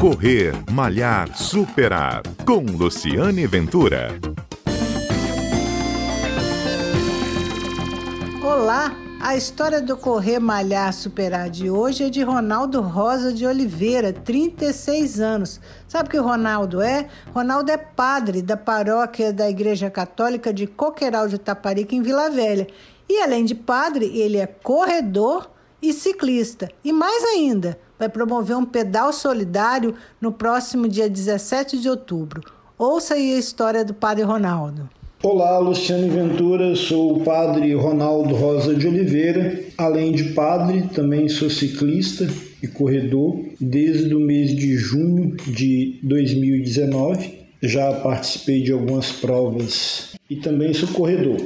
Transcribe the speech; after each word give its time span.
Correr, 0.00 0.52
Malhar, 0.70 1.34
Superar. 1.34 2.22
Com 2.44 2.60
Luciane 2.60 3.46
Ventura. 3.46 4.08
Olá! 8.44 8.94
A 9.22 9.34
história 9.34 9.80
do 9.80 9.96
Correr, 9.96 10.38
Malhar, 10.38 10.92
Superar 10.92 11.48
de 11.48 11.70
hoje 11.70 12.04
é 12.04 12.10
de 12.10 12.22
Ronaldo 12.22 12.82
Rosa 12.82 13.32
de 13.32 13.46
Oliveira, 13.46 14.12
36 14.12 15.18
anos. 15.18 15.60
Sabe 15.88 16.08
o 16.08 16.10
que 16.10 16.18
o 16.18 16.22
Ronaldo 16.22 16.82
é? 16.82 17.08
Ronaldo 17.34 17.70
é 17.70 17.78
padre 17.78 18.42
da 18.42 18.56
paróquia 18.56 19.32
da 19.32 19.48
Igreja 19.48 19.90
Católica 19.90 20.52
de 20.52 20.66
Coqueiral 20.66 21.26
de 21.26 21.38
Taparica, 21.38 21.94
em 21.94 22.02
Vila 22.02 22.28
Velha. 22.28 22.66
E 23.08 23.22
além 23.22 23.46
de 23.46 23.54
padre, 23.54 24.06
ele 24.16 24.36
é 24.36 24.46
corredor 24.46 25.55
e 25.82 25.92
ciclista. 25.92 26.68
E 26.84 26.92
mais 26.92 27.22
ainda, 27.24 27.78
vai 27.98 28.08
promover 28.08 28.56
um 28.56 28.64
pedal 28.64 29.12
solidário 29.12 29.94
no 30.20 30.32
próximo 30.32 30.88
dia 30.88 31.08
17 31.08 31.78
de 31.78 31.88
outubro. 31.88 32.42
Ouça 32.78 33.14
aí 33.14 33.34
a 33.34 33.38
história 33.38 33.84
do 33.84 33.94
Padre 33.94 34.22
Ronaldo. 34.24 34.88
Olá, 35.22 35.58
Luciano 35.58 36.08
Ventura, 36.12 36.76
sou 36.76 37.16
o 37.16 37.24
padre 37.24 37.74
Ronaldo 37.74 38.34
Rosa 38.34 38.74
de 38.74 38.86
Oliveira. 38.86 39.64
Além 39.78 40.12
de 40.12 40.24
padre, 40.34 40.88
também 40.94 41.26
sou 41.28 41.48
ciclista 41.48 42.28
e 42.62 42.68
corredor 42.68 43.42
desde 43.58 44.14
o 44.14 44.20
mês 44.20 44.54
de 44.54 44.76
junho 44.76 45.34
de 45.46 45.98
2019. 46.02 47.46
Já 47.62 47.92
participei 47.94 48.62
de 48.62 48.72
algumas 48.72 49.10
provas 49.10 50.14
e 50.28 50.36
também 50.36 50.74
sou 50.74 50.88
corredor. 50.90 51.40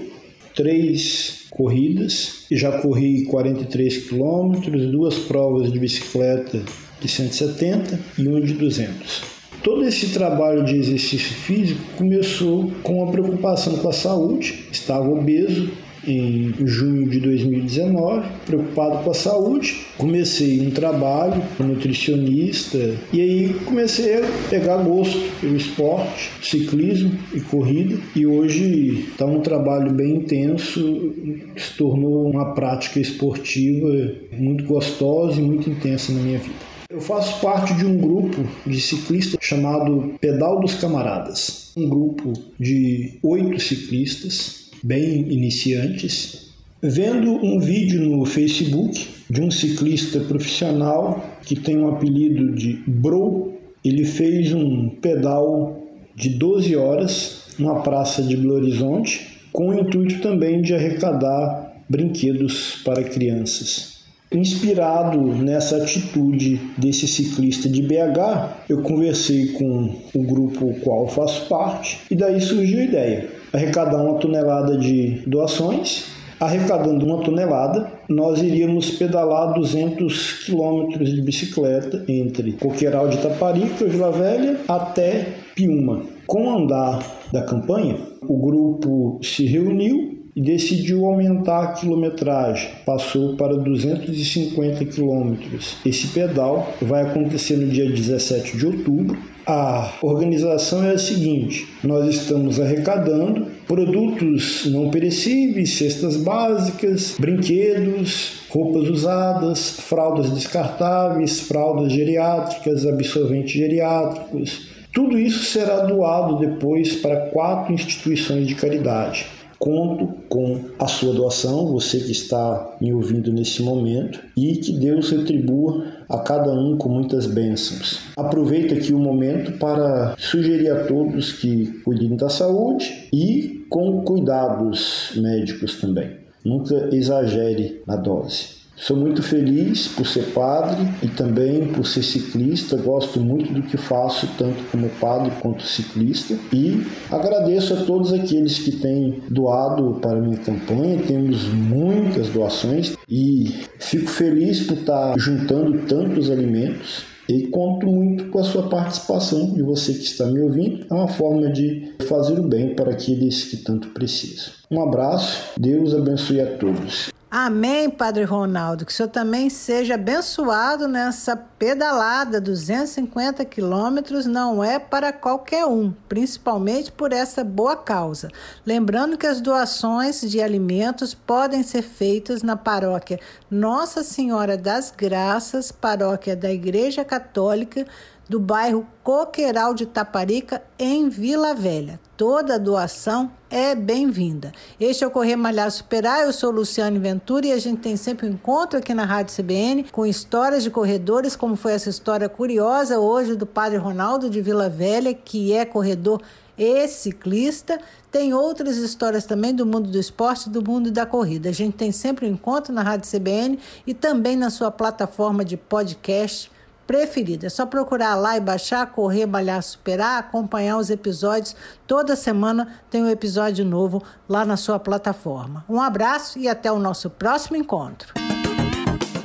Três 0.54 1.39
corridas 1.50 2.44
já 2.56 2.80
corri 2.80 3.24
43 3.24 4.08
quilômetros, 4.08 4.90
duas 4.90 5.18
provas 5.18 5.72
de 5.72 5.78
bicicleta 5.78 6.62
de 7.00 7.08
170 7.08 7.98
e 8.18 8.28
uma 8.28 8.40
de 8.40 8.54
200. 8.54 9.22
Todo 9.62 9.84
esse 9.84 10.08
trabalho 10.08 10.64
de 10.64 10.76
exercício 10.76 11.34
físico 11.34 11.80
começou 11.98 12.70
com 12.82 13.04
a 13.06 13.10
preocupação 13.10 13.76
com 13.76 13.88
a 13.88 13.92
saúde. 13.92 14.64
Estava 14.72 15.10
obeso 15.10 15.70
em 16.06 16.54
junho 16.66 17.08
de 17.08 17.20
2019, 17.20 18.28
preocupado 18.46 19.04
com 19.04 19.10
a 19.10 19.14
saúde. 19.14 19.86
Comecei 19.98 20.60
um 20.60 20.70
trabalho 20.70 21.42
com 21.56 21.64
nutricionista 21.64 22.78
e 23.12 23.20
aí 23.20 23.54
comecei 23.64 24.16
a 24.16 24.22
pegar 24.48 24.78
gosto 24.78 25.18
pelo 25.40 25.56
esporte, 25.56 26.30
ciclismo 26.42 27.12
e 27.34 27.40
corrida. 27.40 27.98
E 28.14 28.26
hoje 28.26 29.06
está 29.10 29.26
um 29.26 29.40
trabalho 29.40 29.92
bem 29.92 30.16
intenso, 30.16 31.12
se 31.56 31.76
tornou 31.76 32.30
uma 32.30 32.54
prática 32.54 33.00
esportiva 33.00 34.12
muito 34.32 34.64
gostosa 34.64 35.40
e 35.40 35.42
muito 35.42 35.68
intensa 35.68 36.12
na 36.12 36.20
minha 36.20 36.38
vida. 36.38 36.70
Eu 36.90 37.00
faço 37.00 37.40
parte 37.40 37.72
de 37.74 37.86
um 37.86 37.96
grupo 37.96 38.44
de 38.66 38.80
ciclistas 38.80 39.38
chamado 39.40 40.14
Pedal 40.20 40.58
dos 40.58 40.74
Camaradas. 40.74 41.70
Um 41.76 41.88
grupo 41.88 42.32
de 42.58 43.16
oito 43.22 43.60
ciclistas, 43.60 44.59
bem 44.82 45.32
iniciantes. 45.32 46.50
Vendo 46.82 47.32
um 47.32 47.60
vídeo 47.60 48.00
no 48.00 48.24
Facebook 48.24 49.08
de 49.28 49.40
um 49.40 49.50
ciclista 49.50 50.20
profissional 50.20 51.38
que 51.42 51.54
tem 51.54 51.76
um 51.76 51.88
apelido 51.88 52.52
de 52.52 52.82
Bro, 52.86 53.52
ele 53.84 54.04
fez 54.04 54.52
um 54.52 54.88
pedal 54.88 55.86
de 56.14 56.30
12 56.30 56.76
horas 56.76 57.42
numa 57.58 57.82
praça 57.82 58.22
de 58.22 58.36
Belo 58.36 58.54
Horizonte, 58.54 59.38
com 59.52 59.68
o 59.68 59.78
intuito 59.78 60.20
também 60.20 60.62
de 60.62 60.74
arrecadar 60.74 61.84
brinquedos 61.88 62.80
para 62.84 63.02
crianças. 63.04 63.99
Inspirado 64.32 65.20
nessa 65.20 65.78
atitude 65.78 66.60
desse 66.78 67.08
ciclista 67.08 67.68
de 67.68 67.82
BH, 67.82 68.68
eu 68.68 68.80
conversei 68.80 69.48
com 69.48 69.92
o 70.14 70.22
grupo 70.22 70.68
ao 70.68 70.74
qual 70.74 71.08
faço 71.08 71.48
parte 71.48 72.02
e 72.08 72.14
daí 72.14 72.40
surgiu 72.40 72.78
a 72.78 72.84
ideia: 72.84 73.28
arrecadar 73.52 74.00
uma 74.00 74.18
tonelada 74.20 74.78
de 74.78 75.22
doações. 75.26 76.04
Arrecadando 76.38 77.04
uma 77.04 77.22
tonelada, 77.22 77.92
nós 78.08 78.40
iríamos 78.40 78.92
pedalar 78.92 79.52
200 79.52 80.44
quilômetros 80.44 81.10
de 81.10 81.20
bicicleta 81.20 82.02
entre 82.08 82.52
Coqueiral 82.52 83.08
de 83.08 83.18
Taparica, 83.18 83.84
Vila 83.84 84.10
Velha, 84.10 84.58
até 84.66 85.34
Piuma. 85.54 86.00
Com 86.26 86.46
o 86.46 86.50
andar 86.50 87.04
da 87.30 87.42
campanha, 87.42 87.98
o 88.26 88.38
grupo 88.38 89.20
se 89.22 89.44
reuniu 89.44 90.19
e 90.34 90.40
decidiu 90.40 91.06
aumentar 91.06 91.62
a 91.62 91.72
quilometragem, 91.72 92.70
passou 92.86 93.36
para 93.36 93.56
250 93.56 94.84
quilômetros. 94.84 95.76
Esse 95.84 96.08
pedal 96.08 96.72
vai 96.80 97.02
acontecer 97.02 97.56
no 97.56 97.68
dia 97.68 97.88
17 97.90 98.56
de 98.56 98.66
outubro. 98.66 99.18
A 99.46 99.94
organização 100.02 100.84
é 100.84 100.92
a 100.92 100.98
seguinte: 100.98 101.66
nós 101.82 102.08
estamos 102.08 102.60
arrecadando 102.60 103.46
produtos 103.66 104.66
não 104.66 104.90
perecíveis, 104.90 105.74
cestas 105.74 106.16
básicas, 106.16 107.16
brinquedos, 107.18 108.42
roupas 108.48 108.88
usadas, 108.88 109.80
fraldas 109.80 110.30
descartáveis, 110.30 111.40
fraldas 111.40 111.92
geriátricas, 111.92 112.86
absorventes 112.86 113.52
geriátricos. 113.52 114.68
Tudo 114.92 115.18
isso 115.18 115.44
será 115.44 115.84
doado 115.84 116.38
depois 116.38 116.96
para 116.96 117.28
quatro 117.28 117.72
instituições 117.72 118.46
de 118.46 118.56
caridade. 118.56 119.26
Conto 119.60 120.08
com 120.30 120.58
a 120.78 120.88
sua 120.88 121.12
doação, 121.12 121.66
você 121.66 122.00
que 122.00 122.12
está 122.12 122.78
me 122.80 122.94
ouvindo 122.94 123.30
nesse 123.30 123.62
momento, 123.62 124.18
e 124.34 124.56
que 124.56 124.72
Deus 124.72 125.10
retribua 125.10 125.84
a 126.08 126.16
cada 126.20 126.50
um 126.50 126.78
com 126.78 126.88
muitas 126.88 127.26
bênçãos. 127.26 128.00
Aproveito 128.16 128.72
aqui 128.72 128.94
o 128.94 128.98
momento 128.98 129.58
para 129.58 130.14
sugerir 130.16 130.70
a 130.70 130.84
todos 130.86 131.34
que 131.34 131.66
cuidem 131.84 132.16
da 132.16 132.30
saúde 132.30 133.08
e 133.12 133.66
com 133.68 134.00
cuidados 134.00 135.12
médicos 135.16 135.78
também. 135.78 136.12
Nunca 136.42 136.88
exagere 136.90 137.82
na 137.86 137.96
dose. 137.96 138.59
Sou 138.80 138.96
muito 138.96 139.22
feliz 139.22 139.88
por 139.88 140.06
ser 140.06 140.32
padre 140.32 140.88
e 141.02 141.08
também 141.08 141.66
por 141.66 141.86
ser 141.86 142.02
ciclista. 142.02 142.78
Gosto 142.78 143.20
muito 143.20 143.52
do 143.52 143.62
que 143.62 143.76
faço, 143.76 144.26
tanto 144.38 144.64
como 144.72 144.88
padre 144.98 145.30
quanto 145.42 145.62
ciclista. 145.62 146.34
E 146.50 146.86
agradeço 147.10 147.74
a 147.74 147.84
todos 147.84 148.10
aqueles 148.10 148.58
que 148.58 148.72
têm 148.72 149.22
doado 149.28 149.98
para 150.00 150.18
minha 150.18 150.38
campanha. 150.38 151.02
Temos 151.06 151.44
muitas 151.44 152.30
doações 152.30 152.96
e 153.06 153.54
fico 153.78 154.08
feliz 154.08 154.62
por 154.62 154.78
estar 154.78 155.14
juntando 155.18 155.80
tantos 155.80 156.30
alimentos 156.30 157.04
e 157.28 157.48
conto 157.48 157.86
muito 157.86 158.30
com 158.30 158.38
a 158.38 158.44
sua 158.44 158.62
participação 158.62 159.54
e 159.58 159.62
você 159.62 159.92
que 159.92 160.04
está 160.04 160.24
me 160.24 160.40
ouvindo. 160.40 160.86
É 160.90 160.94
uma 160.94 161.08
forma 161.08 161.50
de 161.52 161.92
fazer 162.08 162.40
o 162.40 162.48
bem 162.48 162.74
para 162.74 162.92
aqueles 162.92 163.44
que 163.44 163.58
tanto 163.58 163.88
precisam. 163.88 164.54
Um 164.70 164.82
abraço, 164.82 165.50
Deus 165.58 165.94
abençoe 165.94 166.40
a 166.40 166.46
todos. 166.46 167.10
Amém, 167.30 167.88
Padre 167.88 168.24
Ronaldo. 168.24 168.84
Que 168.84 168.90
o 168.90 168.94
senhor 168.94 169.08
também 169.08 169.48
seja 169.48 169.94
abençoado 169.94 170.88
nessa 170.88 171.36
pedalada. 171.36 172.40
250 172.40 173.44
quilômetros 173.44 174.26
não 174.26 174.64
é 174.64 174.80
para 174.80 175.12
qualquer 175.12 175.64
um, 175.64 175.92
principalmente 176.08 176.90
por 176.90 177.12
essa 177.12 177.44
boa 177.44 177.76
causa. 177.76 178.30
Lembrando 178.66 179.16
que 179.16 179.28
as 179.28 179.40
doações 179.40 180.20
de 180.22 180.42
alimentos 180.42 181.14
podem 181.14 181.62
ser 181.62 181.82
feitas 181.82 182.42
na 182.42 182.56
paróquia 182.56 183.20
Nossa 183.48 184.02
Senhora 184.02 184.56
das 184.56 184.90
Graças, 184.90 185.70
paróquia 185.70 186.34
da 186.34 186.50
Igreja 186.50 187.04
Católica 187.04 187.86
do 188.30 188.38
bairro 188.38 188.86
Coqueiral 189.02 189.74
de 189.74 189.84
Taparica, 189.84 190.62
em 190.78 191.08
Vila 191.08 191.52
Velha. 191.52 191.98
Toda 192.16 192.60
doação 192.60 193.28
é 193.50 193.74
bem-vinda. 193.74 194.52
Este 194.78 195.02
é 195.02 195.06
o 195.08 195.10
Correr 195.10 195.34
Malhar 195.34 195.68
Superar, 195.68 196.20
eu 196.20 196.32
sou 196.32 196.52
Luciane 196.52 196.96
Ventura 196.96 197.48
e 197.48 197.52
a 197.52 197.58
gente 197.58 197.80
tem 197.80 197.96
sempre 197.96 198.28
um 198.28 198.30
encontro 198.30 198.78
aqui 198.78 198.94
na 198.94 199.04
Rádio 199.04 199.34
CBN 199.34 199.82
com 199.90 200.06
histórias 200.06 200.62
de 200.62 200.70
corredores, 200.70 201.34
como 201.34 201.56
foi 201.56 201.72
essa 201.72 201.90
história 201.90 202.28
curiosa 202.28 203.00
hoje 203.00 203.34
do 203.34 203.46
Padre 203.46 203.78
Ronaldo 203.78 204.30
de 204.30 204.40
Vila 204.40 204.68
Velha, 204.68 205.12
que 205.12 205.52
é 205.52 205.64
corredor 205.64 206.22
e 206.56 206.86
ciclista. 206.86 207.80
Tem 208.12 208.32
outras 208.32 208.76
histórias 208.76 209.24
também 209.24 209.52
do 209.52 209.66
mundo 209.66 209.90
do 209.90 209.98
esporte 209.98 210.48
e 210.48 210.52
do 210.52 210.62
mundo 210.62 210.92
da 210.92 211.04
corrida. 211.04 211.48
A 211.48 211.52
gente 211.52 211.76
tem 211.76 211.90
sempre 211.90 212.26
um 212.26 212.30
encontro 212.30 212.72
na 212.72 212.82
Rádio 212.84 213.10
CBN 213.10 213.58
e 213.84 213.92
também 213.92 214.36
na 214.36 214.50
sua 214.50 214.70
plataforma 214.70 215.44
de 215.44 215.56
podcast 215.56 216.48
preferida. 216.90 217.46
É 217.46 217.48
só 217.48 217.64
procurar 217.64 218.16
lá 218.16 218.36
e 218.36 218.40
baixar, 218.40 218.84
correr, 218.84 219.24
malhar, 219.24 219.62
superar, 219.62 220.18
acompanhar 220.18 220.76
os 220.76 220.90
episódios. 220.90 221.54
Toda 221.86 222.16
semana 222.16 222.80
tem 222.90 223.00
um 223.00 223.08
episódio 223.08 223.64
novo 223.64 224.02
lá 224.28 224.44
na 224.44 224.56
sua 224.56 224.76
plataforma. 224.76 225.64
Um 225.68 225.80
abraço 225.80 226.36
e 226.36 226.48
até 226.48 226.72
o 226.72 226.80
nosso 226.80 227.08
próximo 227.08 227.56
encontro. 227.56 228.12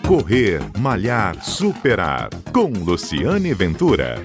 Correr, 0.08 0.62
malhar, 0.78 1.44
superar 1.44 2.30
com 2.54 2.68
Luciane 2.68 3.52
Ventura. 3.56 4.18